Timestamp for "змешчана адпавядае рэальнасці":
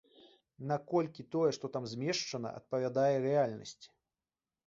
1.91-3.87